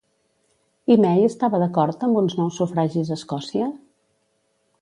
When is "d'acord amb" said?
1.63-2.21